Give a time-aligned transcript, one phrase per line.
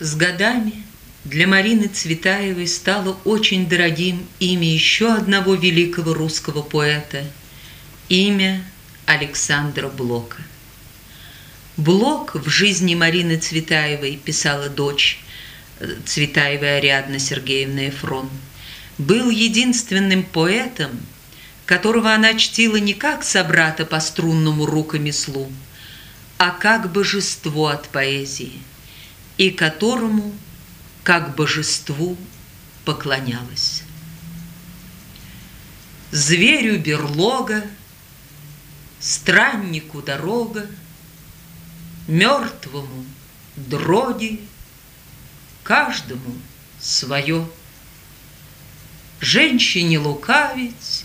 [0.00, 0.84] С годами
[1.24, 7.24] для Марины Цветаевой стало очень дорогим имя еще одного великого русского поэта,
[8.08, 8.64] имя
[9.06, 10.40] Александра Блока.
[11.76, 15.18] Блок в жизни Марины Цветаевой, писала дочь
[15.80, 18.30] э, Цветаевой Ариадна Сергеевна Эфрон,
[18.98, 20.92] был единственным поэтом,
[21.66, 25.50] которого она чтила не как собрата по струнному рукомеслу,
[26.38, 28.60] а как божество от поэзии,
[29.38, 30.34] и которому,
[31.04, 32.18] как божеству,
[32.84, 33.84] поклонялась.
[36.10, 37.64] Зверю берлога,
[39.00, 40.66] страннику дорога,
[42.08, 43.04] Мертвому
[43.54, 44.40] дроги,
[45.62, 46.34] каждому
[46.80, 47.46] свое.
[49.20, 51.04] Женщине лукавить,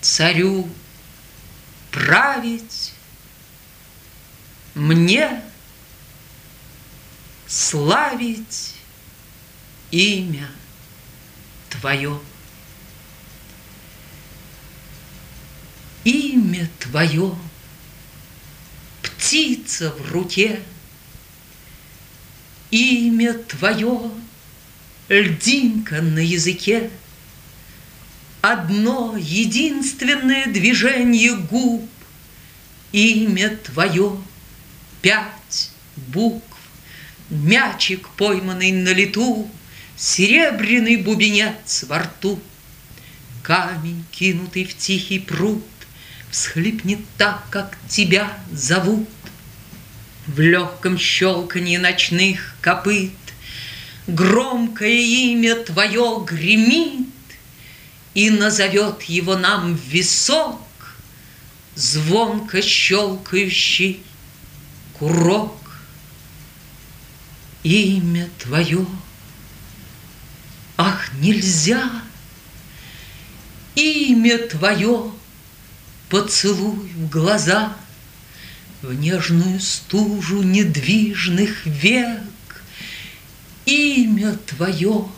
[0.00, 0.68] царю
[1.90, 2.92] править,
[4.74, 5.42] мне
[7.46, 8.74] славить
[9.90, 10.48] имя
[11.70, 12.20] Твое.
[16.04, 17.34] Имя Твое,
[19.02, 20.60] птица в руке,
[22.70, 24.10] Имя Твое,
[25.08, 26.90] льдинка на языке—
[28.46, 31.88] Одно единственное движение губ,
[32.92, 34.18] Имя твое,
[35.00, 36.53] пять букв,
[37.30, 39.50] Мячик, пойманный на лету,
[39.96, 42.40] Серебряный бубенец во рту.
[43.42, 45.64] Камень, кинутый в тихий пруд,
[46.30, 49.08] Всхлипнет так, как тебя зовут.
[50.26, 53.12] В легком щелканье ночных копыт
[54.06, 57.08] Громкое имя твое гремит,
[58.12, 60.60] и назовет его нам висок,
[61.74, 64.02] Звонко щелкающий
[64.98, 65.63] курок.
[67.64, 68.86] Имя твое,
[70.76, 71.90] ах, нельзя,
[73.74, 75.10] Имя твое,
[76.10, 77.74] поцелуй в глаза,
[78.82, 82.20] В нежную стужу недвижных век,
[83.64, 85.08] Имя твое,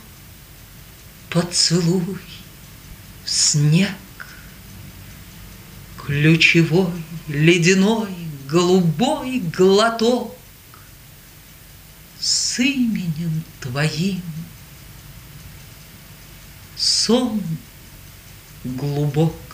[1.31, 2.21] поцелуй
[3.25, 3.91] снег.
[6.07, 6.93] Ключевой,
[7.27, 8.15] ледяной,
[8.47, 10.36] голубой глоток
[12.59, 14.23] Именем твоим
[16.77, 17.41] сон
[18.65, 19.46] глубок.